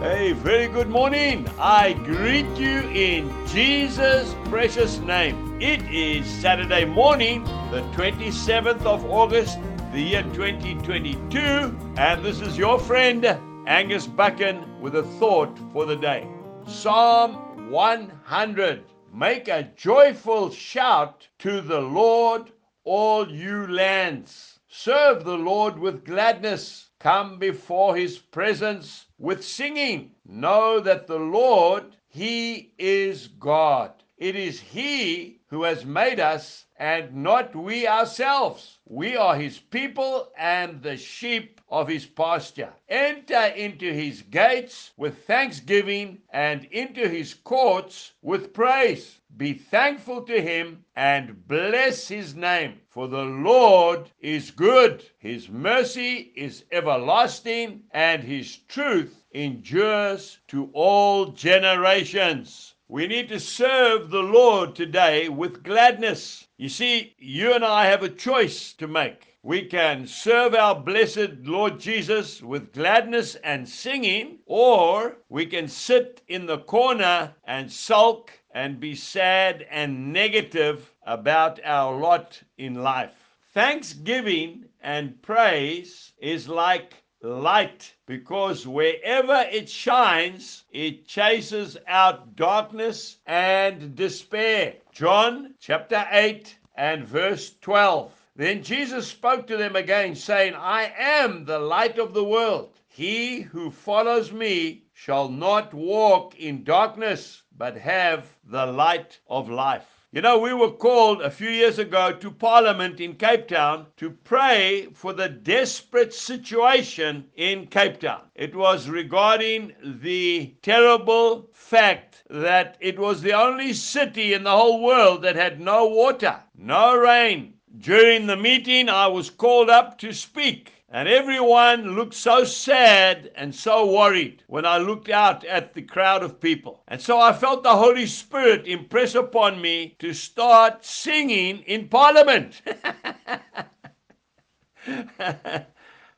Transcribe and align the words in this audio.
Hey, 0.00 0.30
very 0.30 0.68
good 0.68 0.88
morning. 0.88 1.48
I 1.58 1.92
greet 1.92 2.46
you 2.56 2.82
in 2.90 3.34
Jesus' 3.48 4.32
precious 4.44 5.00
name. 5.00 5.60
It 5.60 5.82
is 5.90 6.24
Saturday 6.24 6.84
morning, 6.84 7.42
the 7.72 7.82
27th 7.96 8.86
of 8.86 9.04
August, 9.10 9.58
the 9.90 10.00
year 10.00 10.22
2022, 10.22 11.76
and 11.96 12.24
this 12.24 12.40
is 12.40 12.56
your 12.56 12.78
friend 12.78 13.26
Angus 13.66 14.06
Buchan 14.06 14.80
with 14.80 14.94
a 14.94 15.02
thought 15.02 15.58
for 15.72 15.84
the 15.84 15.96
day. 15.96 16.28
Psalm 16.64 17.68
100. 17.68 18.84
Make 19.12 19.48
a 19.48 19.68
joyful 19.74 20.52
shout 20.52 21.26
to 21.40 21.60
the 21.60 21.80
Lord, 21.80 22.52
all 22.84 23.28
you 23.28 23.66
lands. 23.66 24.60
Serve 24.68 25.24
the 25.24 25.36
Lord 25.36 25.76
with 25.76 26.04
gladness. 26.04 26.87
Come 27.00 27.38
before 27.38 27.94
his 27.94 28.18
presence 28.18 29.06
with 29.18 29.44
singing. 29.44 30.16
Know 30.26 30.80
that 30.80 31.06
the 31.06 31.18
Lord, 31.18 31.96
he 32.08 32.72
is 32.78 33.28
God. 33.28 33.92
It 34.20 34.34
is 34.34 34.60
he 34.60 35.38
who 35.46 35.62
has 35.62 35.84
made 35.84 36.18
us 36.18 36.66
and 36.76 37.22
not 37.22 37.54
we 37.54 37.86
ourselves. 37.86 38.78
We 38.84 39.16
are 39.16 39.36
his 39.36 39.60
people 39.60 40.32
and 40.36 40.82
the 40.82 40.96
sheep 40.96 41.60
of 41.68 41.86
his 41.86 42.04
pasture. 42.04 42.72
Enter 42.88 43.46
into 43.54 43.92
his 43.92 44.22
gates 44.22 44.90
with 44.96 45.24
thanksgiving 45.24 46.22
and 46.30 46.64
into 46.72 47.08
his 47.08 47.32
courts 47.32 48.14
with 48.20 48.52
praise. 48.52 49.20
Be 49.36 49.52
thankful 49.52 50.22
to 50.22 50.42
him 50.42 50.84
and 50.96 51.46
bless 51.46 52.08
his 52.08 52.34
name. 52.34 52.80
For 52.88 53.06
the 53.06 53.24
Lord 53.24 54.10
is 54.18 54.50
good, 54.50 55.04
his 55.18 55.48
mercy 55.48 56.32
is 56.34 56.64
everlasting, 56.72 57.84
and 57.92 58.24
his 58.24 58.56
truth 58.56 59.22
endures 59.30 60.40
to 60.48 60.70
all 60.72 61.26
generations. 61.26 62.74
We 62.90 63.06
need 63.06 63.28
to 63.28 63.38
serve 63.38 64.08
the 64.08 64.22
Lord 64.22 64.74
today 64.74 65.28
with 65.28 65.62
gladness. 65.62 66.48
You 66.56 66.70
see, 66.70 67.14
you 67.18 67.52
and 67.52 67.62
I 67.62 67.84
have 67.84 68.02
a 68.02 68.08
choice 68.08 68.72
to 68.72 68.88
make. 68.88 69.36
We 69.42 69.66
can 69.66 70.06
serve 70.06 70.54
our 70.54 70.74
blessed 70.74 71.42
Lord 71.42 71.78
Jesus 71.78 72.42
with 72.42 72.72
gladness 72.72 73.34
and 73.44 73.68
singing, 73.68 74.38
or 74.46 75.18
we 75.28 75.44
can 75.44 75.68
sit 75.68 76.22
in 76.28 76.46
the 76.46 76.60
corner 76.60 77.34
and 77.44 77.70
sulk 77.70 78.32
and 78.52 78.80
be 78.80 78.94
sad 78.94 79.66
and 79.70 80.10
negative 80.10 80.90
about 81.02 81.60
our 81.64 81.94
lot 81.94 82.42
in 82.56 82.72
life. 82.72 83.34
Thanksgiving 83.52 84.64
and 84.80 85.20
praise 85.20 86.14
is 86.18 86.48
like 86.48 86.94
light 87.22 87.94
because 88.06 88.66
wherever 88.66 89.46
it 89.50 89.68
shines, 89.68 90.64
it 90.70 91.06
chases 91.06 91.76
out 91.86 92.36
darkness 92.36 93.18
and 93.26 93.94
despair. 93.96 94.74
John 94.92 95.54
chapter 95.58 96.06
8 96.10 96.56
and 96.76 97.04
verse 97.04 97.54
12. 97.60 98.12
Then 98.36 98.62
Jesus 98.62 99.08
spoke 99.08 99.48
to 99.48 99.56
them 99.56 99.74
again, 99.74 100.14
saying, 100.14 100.54
I 100.54 100.92
am 100.96 101.44
the 101.44 101.58
light 101.58 101.98
of 101.98 102.14
the 102.14 102.22
world. 102.22 102.78
He 102.86 103.40
who 103.40 103.70
follows 103.70 104.30
me 104.30 104.84
shall 104.92 105.28
not 105.28 105.74
walk 105.74 106.38
in 106.38 106.62
darkness, 106.62 107.42
but 107.56 107.76
have 107.76 108.28
the 108.44 108.66
light 108.66 109.18
of 109.28 109.50
life. 109.50 109.97
You 110.10 110.22
know, 110.22 110.38
we 110.38 110.54
were 110.54 110.70
called 110.70 111.20
a 111.20 111.30
few 111.30 111.50
years 111.50 111.78
ago 111.78 112.12
to 112.12 112.30
Parliament 112.30 112.98
in 112.98 113.16
Cape 113.16 113.46
Town 113.46 113.88
to 113.98 114.08
pray 114.08 114.88
for 114.94 115.12
the 115.12 115.28
desperate 115.28 116.14
situation 116.14 117.28
in 117.36 117.66
Cape 117.66 118.00
Town. 118.00 118.22
It 118.34 118.56
was 118.56 118.88
regarding 118.88 119.74
the 119.84 120.54
terrible 120.62 121.50
fact 121.52 122.22
that 122.30 122.78
it 122.80 122.98
was 122.98 123.20
the 123.20 123.34
only 123.34 123.74
city 123.74 124.32
in 124.32 124.44
the 124.44 124.56
whole 124.56 124.82
world 124.82 125.20
that 125.24 125.36
had 125.36 125.60
no 125.60 125.86
water, 125.86 126.42
no 126.56 126.96
rain. 126.96 127.58
During 127.76 128.26
the 128.26 128.36
meeting, 128.36 128.88
I 128.88 129.08
was 129.08 129.28
called 129.28 129.68
up 129.68 129.98
to 129.98 130.14
speak. 130.14 130.72
And 130.90 131.06
everyone 131.06 131.96
looked 131.96 132.14
so 132.14 132.44
sad 132.44 133.30
and 133.36 133.54
so 133.54 133.92
worried 133.92 134.42
when 134.46 134.64
I 134.64 134.78
looked 134.78 135.10
out 135.10 135.44
at 135.44 135.74
the 135.74 135.82
crowd 135.82 136.22
of 136.22 136.40
people. 136.40 136.82
And 136.88 136.98
so 136.98 137.20
I 137.20 137.34
felt 137.34 137.62
the 137.62 137.76
Holy 137.76 138.06
Spirit 138.06 138.66
impress 138.66 139.14
upon 139.14 139.60
me 139.60 139.96
to 139.98 140.14
start 140.14 140.86
singing 140.86 141.58
in 141.66 141.88
Parliament. 141.88 142.62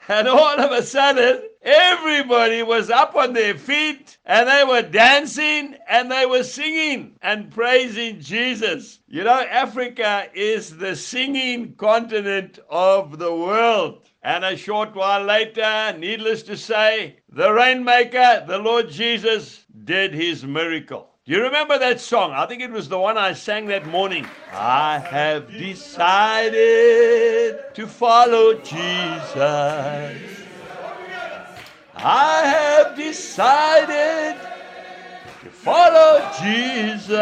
and 0.09 0.28
all 0.28 0.60
of 0.60 0.70
a 0.70 0.84
sudden, 0.84 1.42
everybody 1.62 2.62
was 2.62 2.91
up 2.91 3.16
on 3.16 3.32
their 3.32 3.59
feet 3.59 4.19
and 4.25 4.48
they 4.48 4.62
were 4.62 4.82
dancing 4.82 5.75
and 5.88 6.12
they 6.12 6.26
were 6.26 6.44
singing 6.44 7.16
and 7.22 7.50
praising 7.50 8.20
Jesus. 8.20 9.00
You 9.09 9.25
know, 9.25 9.41
Africa 9.41 10.28
is 10.32 10.76
the 10.76 10.94
singing 10.94 11.75
continent 11.75 12.60
of 12.70 13.19
the 13.19 13.34
world. 13.34 14.09
And 14.22 14.44
a 14.44 14.54
short 14.54 14.94
while 14.94 15.25
later, 15.25 15.94
needless 15.98 16.42
to 16.42 16.56
say, 16.56 17.16
the 17.31 17.50
rainmaker, 17.53 18.44
the 18.47 18.58
Lord 18.58 18.91
Jesus, 18.91 19.64
did 19.84 20.12
his 20.12 20.44
miracle. 20.44 21.08
Do 21.25 21.32
you 21.32 21.42
remember 21.42 21.78
that 21.78 22.00
song? 22.00 22.32
I 22.32 22.44
think 22.44 22.60
it 22.60 22.70
was 22.70 22.88
the 22.88 22.98
one 22.98 23.16
I 23.16 23.32
sang 23.32 23.66
that 23.66 23.86
morning. 23.86 24.26
I 24.53 24.98
have 24.98 25.50
decided 25.50 26.54
to 27.72 27.86
follow 27.86 28.59
Jesus. 28.59 30.20
I 31.94 32.42
have 32.44 32.97
decided 32.97 34.36
to 35.42 35.50
follow 35.50 36.20
Jesus. 36.42 37.16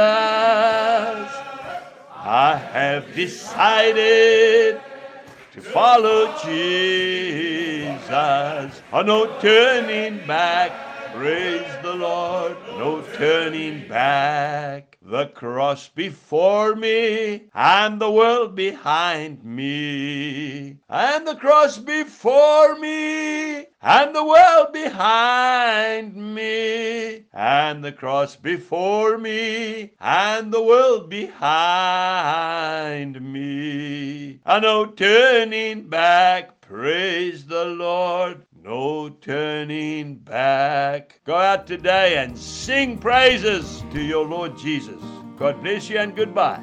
I 2.16 2.56
have 2.72 3.14
decided 3.14 4.80
to 5.58 5.64
follow 5.64 6.26
Jesus. 6.44 8.02
Oh, 8.92 9.02
no 9.02 9.40
turning 9.40 10.24
back. 10.26 10.70
Praise 11.14 11.66
the 11.82 11.94
Lord, 11.94 12.56
no 12.76 13.02
turning 13.16 13.88
back. 13.88 14.97
The 15.10 15.28
cross 15.28 15.88
before 15.88 16.74
me 16.74 17.44
and 17.54 17.98
the 17.98 18.10
world 18.10 18.54
behind 18.54 19.42
me. 19.42 20.76
And 20.86 21.26
the 21.26 21.34
cross 21.34 21.78
before 21.78 22.76
me 22.78 23.68
and 23.80 24.14
the 24.14 24.22
world 24.22 24.74
behind 24.74 26.14
me. 26.14 27.24
And 27.32 27.82
the 27.82 27.92
cross 27.92 28.36
before 28.36 29.16
me 29.16 29.92
and 29.98 30.52
the 30.52 30.62
world 30.62 31.08
behind 31.08 31.48
me. 33.32 34.40
And 34.44 34.62
no 34.62 34.84
turning 34.84 35.88
back. 35.88 36.57
Praise 36.68 37.46
the 37.46 37.64
Lord. 37.64 38.44
No 38.62 39.08
turning 39.08 40.16
back. 40.16 41.18
Go 41.24 41.34
out 41.34 41.66
today 41.66 42.18
and 42.18 42.36
sing 42.36 42.98
praises 42.98 43.82
to 43.90 44.02
your 44.02 44.26
Lord 44.26 44.58
Jesus. 44.58 45.00
God 45.38 45.62
bless 45.62 45.88
you 45.88 45.96
and 45.98 46.14
goodbye. 46.14 46.62